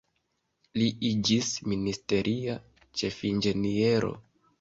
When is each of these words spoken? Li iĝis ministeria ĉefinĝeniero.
Li 0.81 0.85
iĝis 1.09 1.49
ministeria 1.73 2.55
ĉefinĝeniero. 3.03 4.11